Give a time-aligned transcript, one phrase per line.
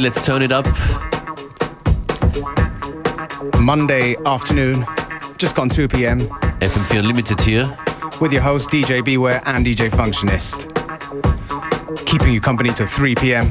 [0.00, 0.66] Let's turn it up.
[3.60, 4.84] Monday afternoon,
[5.38, 6.18] just gone 2 p.m.
[6.18, 7.64] FM4 Limited here.
[8.20, 10.66] With your host DJ Beware and DJ Functionist.
[12.06, 13.44] Keeping you company till 3 p.m.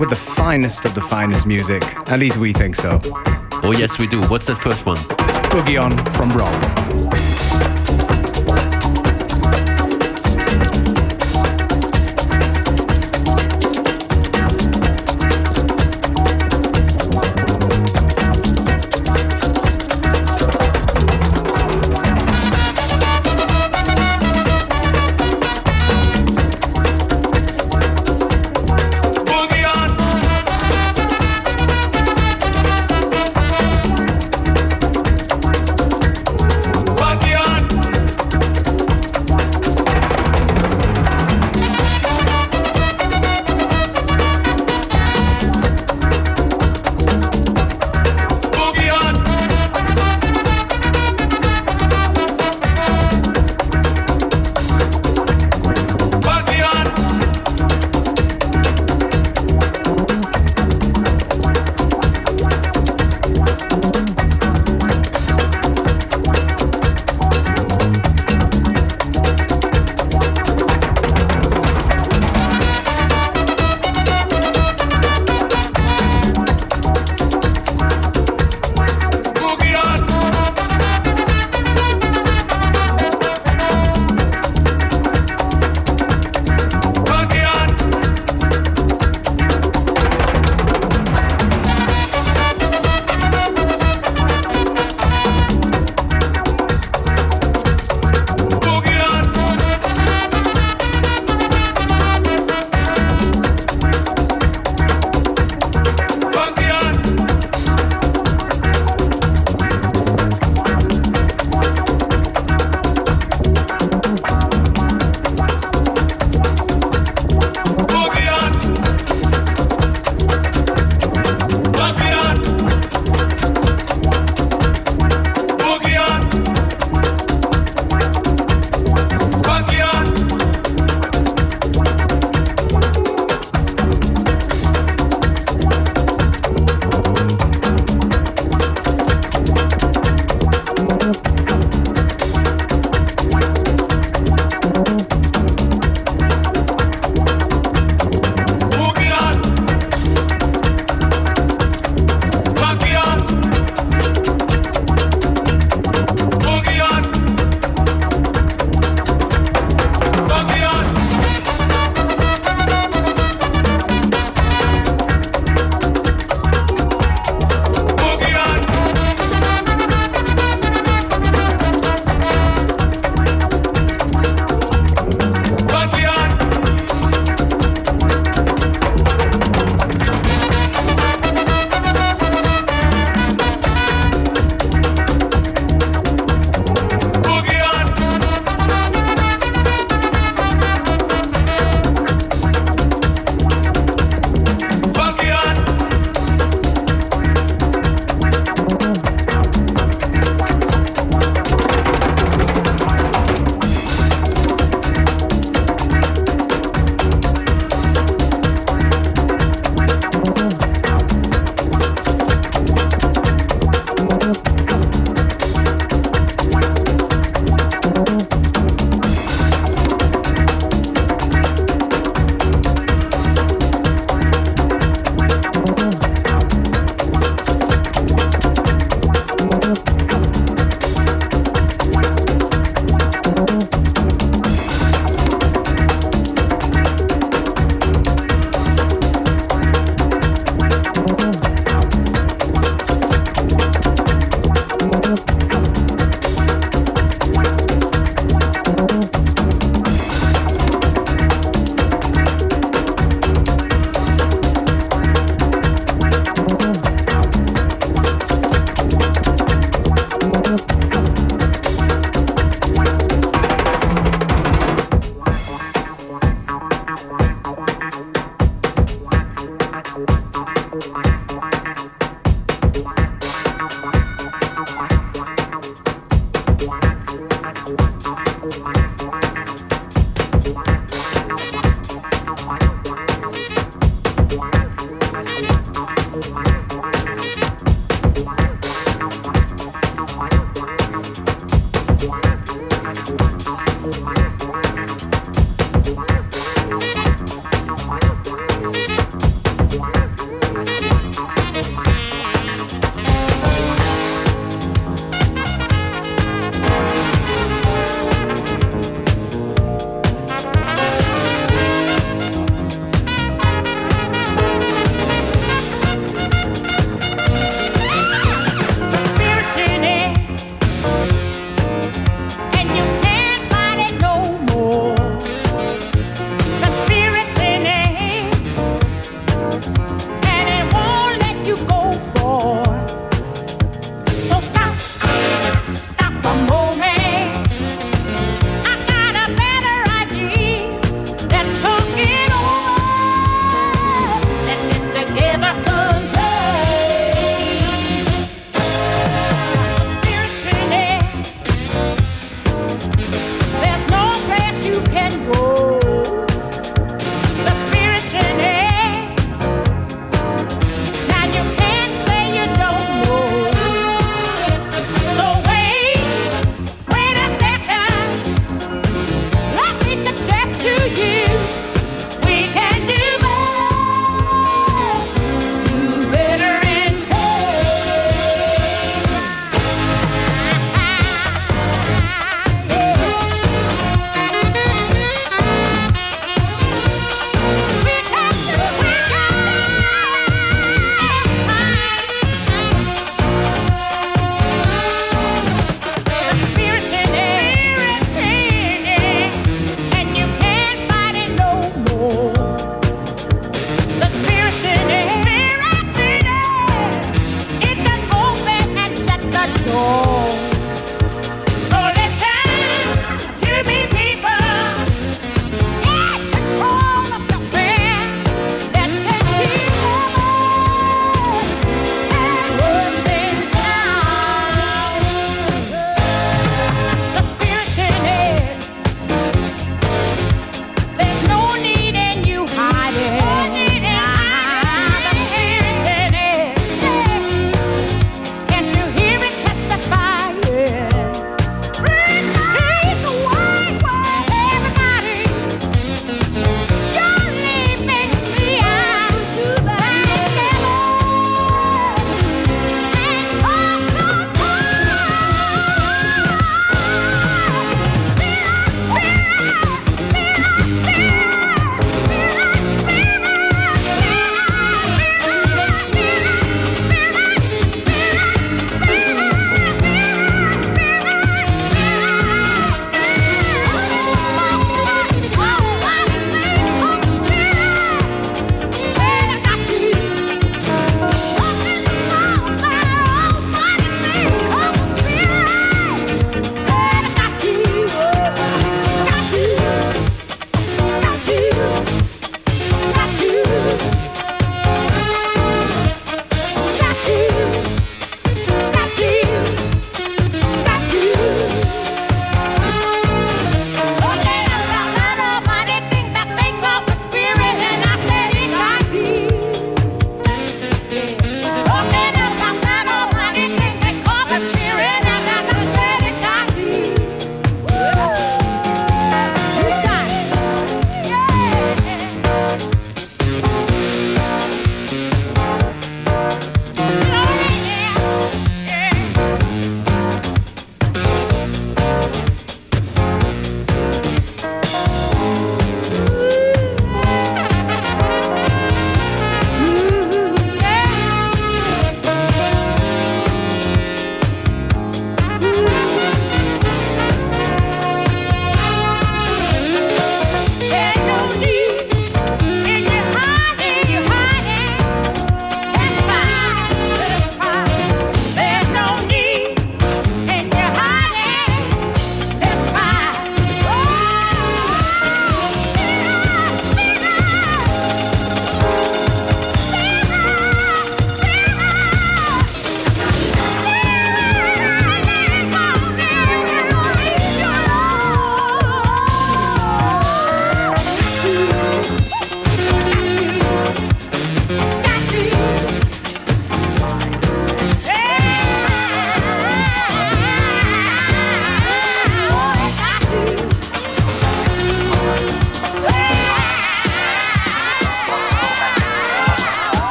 [0.00, 1.82] With the finest of the finest music.
[2.10, 2.98] At least we think so.
[3.62, 4.20] Oh, yes, we do.
[4.22, 4.98] What's that first one?
[4.98, 6.71] It's Boogie On from Rob.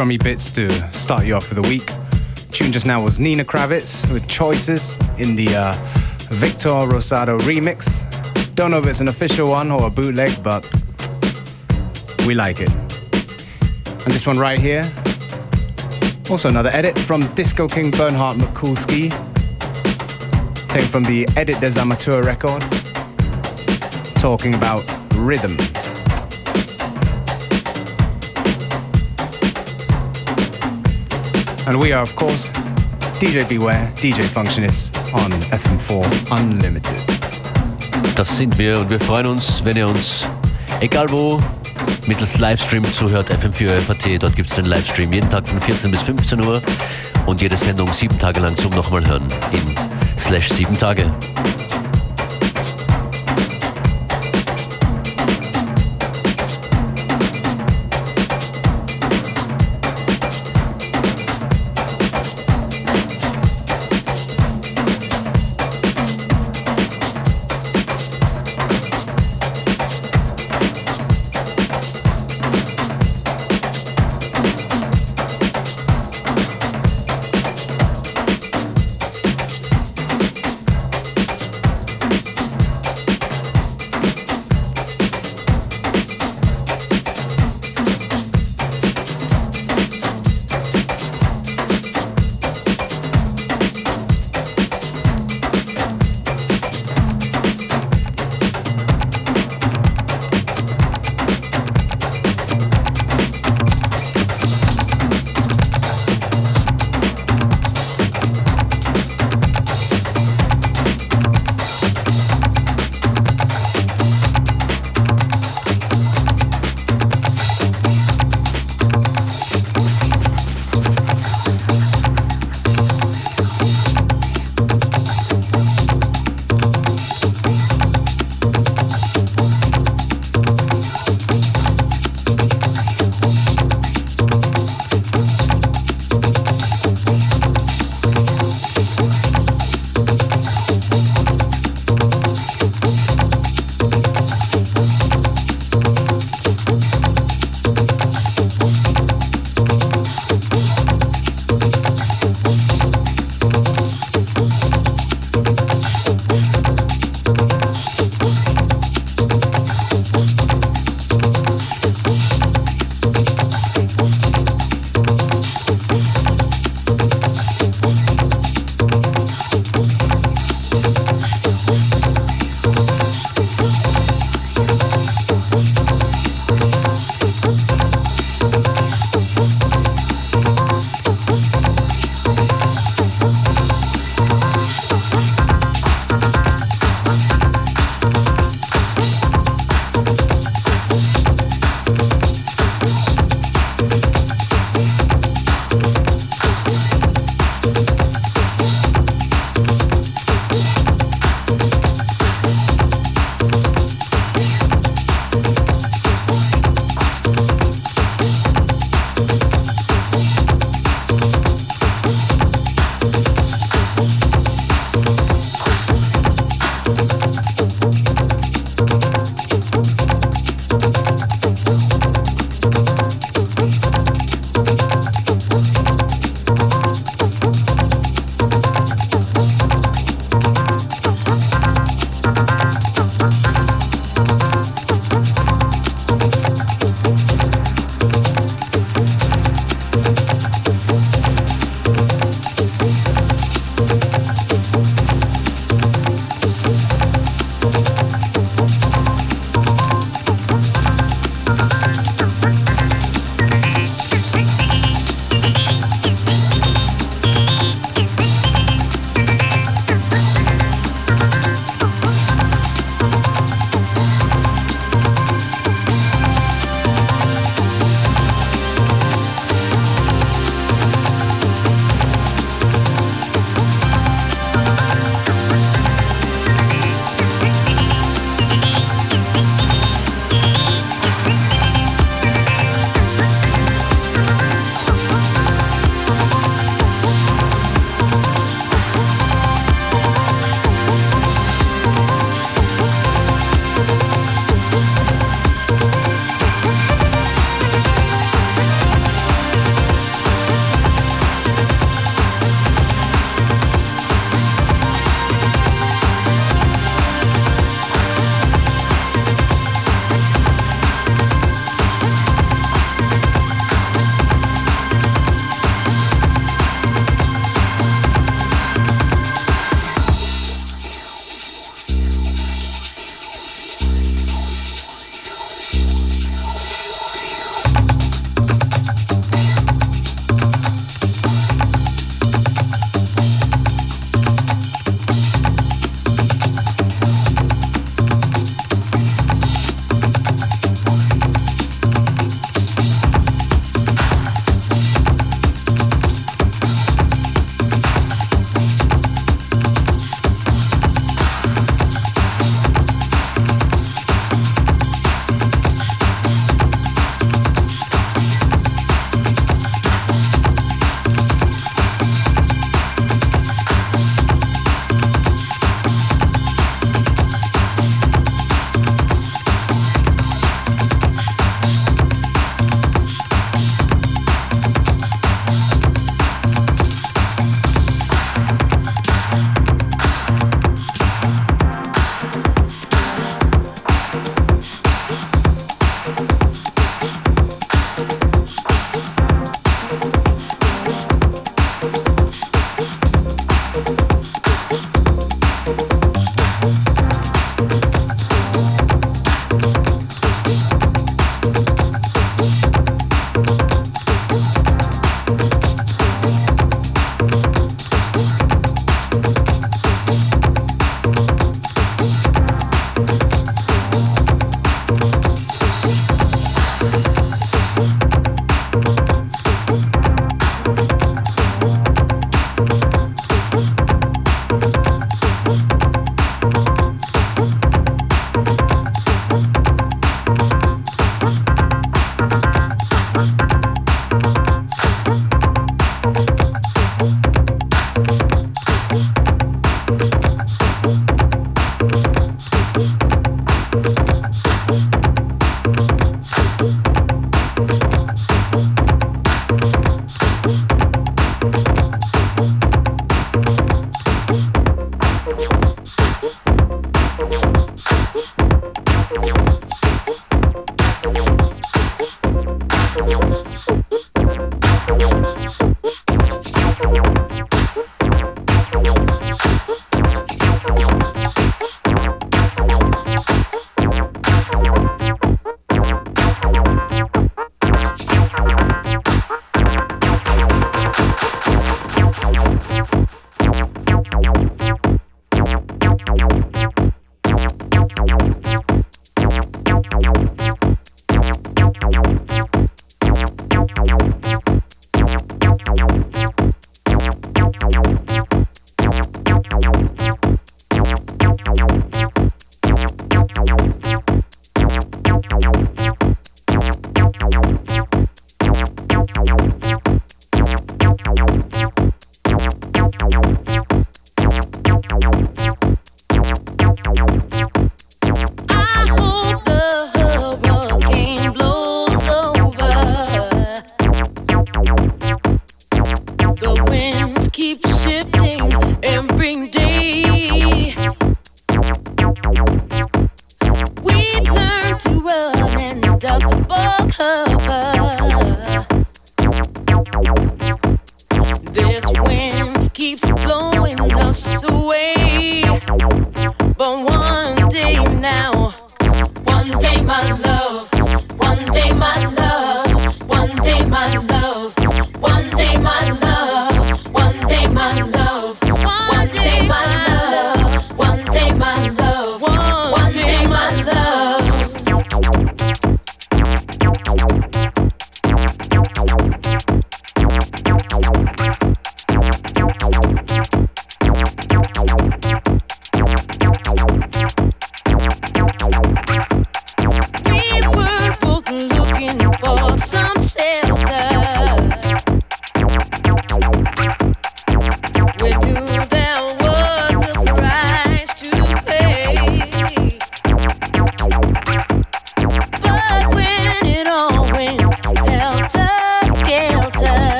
[0.00, 1.92] Drummy bits to start you off for the week.
[2.52, 5.72] Tune just now was Nina Kravitz with Choices in the uh,
[6.30, 8.02] Victor Rosado remix.
[8.54, 10.62] Don't know if it's an official one or a bootleg, but
[12.26, 12.70] we like it.
[12.70, 14.90] And this one right here,
[16.30, 19.10] also another edit from Disco King Bernhard Mikulski,
[20.70, 22.62] taken from the Edit des Amateurs record,
[24.14, 25.58] talking about rhythm.
[31.66, 32.50] And we are, of course,
[33.20, 36.94] DJ Beware, DJ Functionist on FM4 Unlimited.
[38.16, 40.26] Das sind wir und wir freuen uns, wenn ihr uns,
[40.80, 41.38] egal wo,
[42.06, 44.22] mittels Livestream zuhört, FM4 FAT.
[44.22, 46.62] Dort gibt es den Livestream jeden Tag von 14 bis 15 Uhr
[47.26, 49.74] und jede Sendung sieben Tage lang zum nochmal hören in
[50.18, 51.10] slash sieben Tage.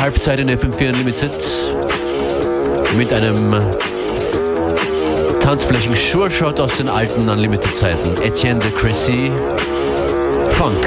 [0.00, 1.30] Halbzeit in FM4 Unlimited
[2.98, 3.54] mit einem
[5.40, 8.20] Tanzflächen-Sure-Shot aus den alten Unlimited-Zeiten.
[8.22, 9.30] Etienne de Cressy,
[10.50, 10.84] Funk.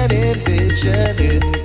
[0.00, 1.59] and envision it.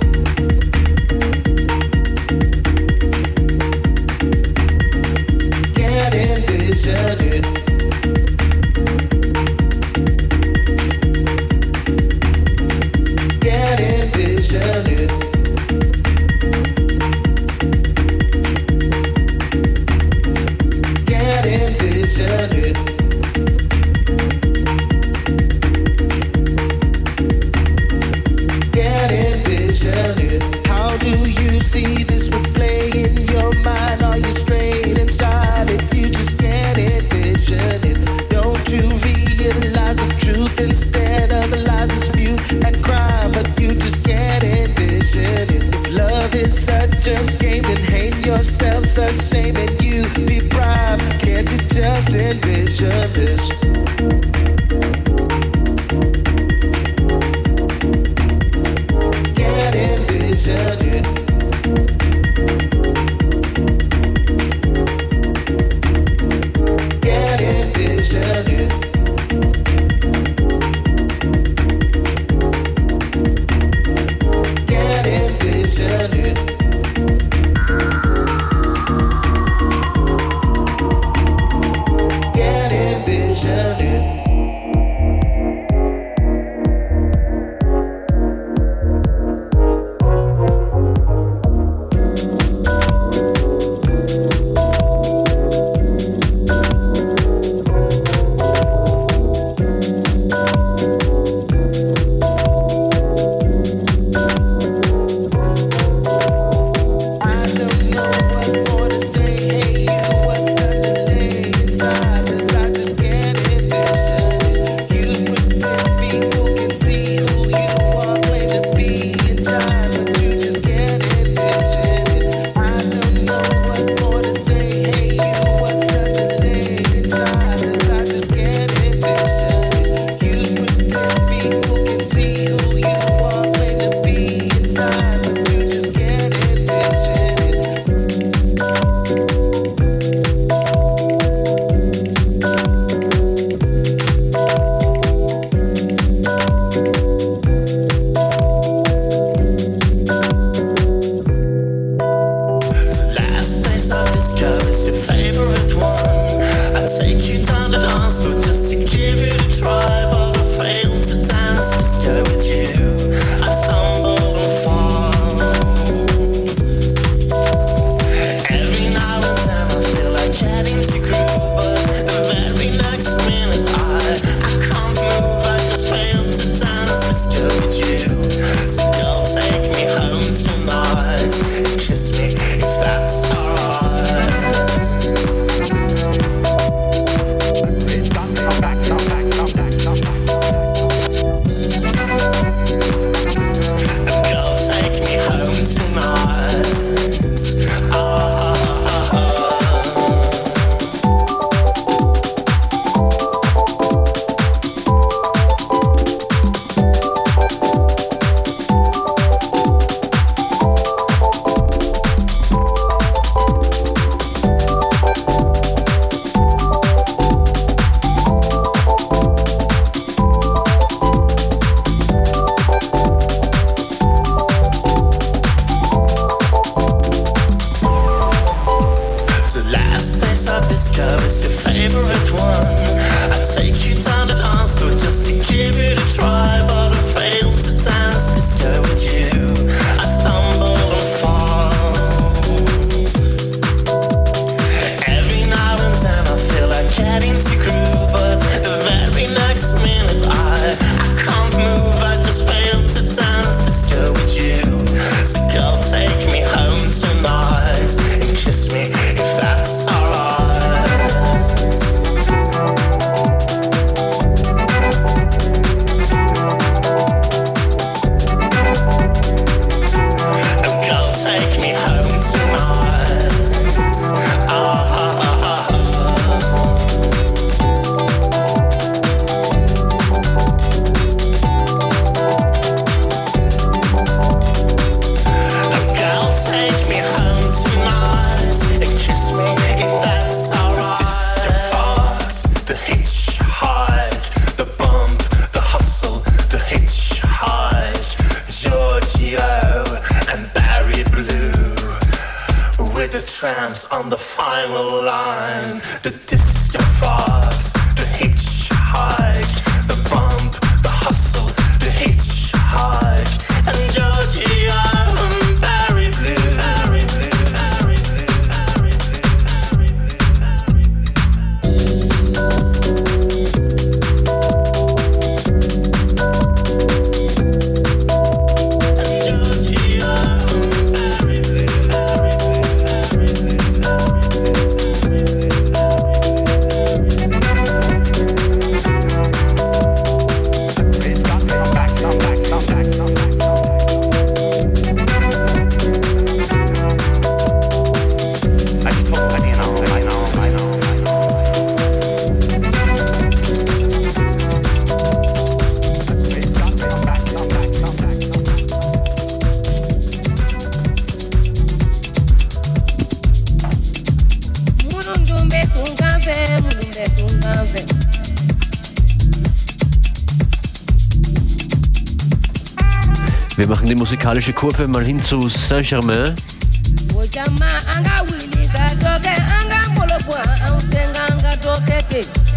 [374.06, 376.32] musikalische Kurve mal hin zu Saint-Germain.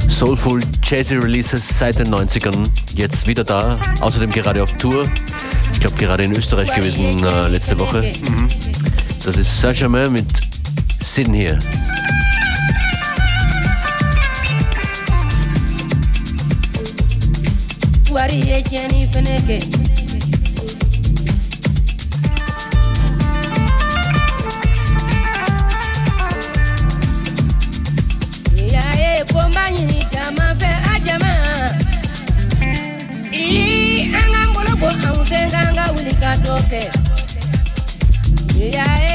[0.07, 2.55] Soulful Jazzy Releases seit den 90ern,
[2.93, 5.09] jetzt wieder da, außerdem gerade auf Tour.
[5.73, 8.03] Ich glaube gerade in Österreich gewesen äh, letzte Woche.
[8.03, 8.47] Mhm.
[9.25, 10.27] Das ist Saint-Germain mit
[11.03, 11.57] Sin hier.
[18.69, 19.88] Jenny Feneke.
[38.55, 39.09] Yeah.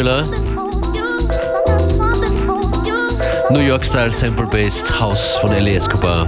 [0.00, 0.24] Formula,
[3.50, 6.26] New York Style Sample Based House von Ellie Escobar.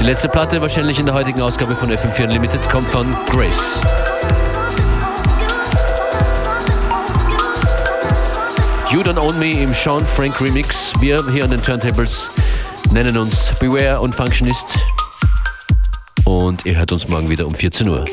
[0.00, 3.78] Die letzte Platte, wahrscheinlich in der heutigen Ausgabe von FM4 Unlimited, kommt von Grace.
[8.90, 10.94] You Don't Own Me im Sean Frank Remix.
[11.00, 12.30] Wir hier an den Turntables
[12.90, 14.78] nennen uns Beware und Functionist.
[16.24, 18.06] Und ihr hört uns morgen wieder um 14 Uhr.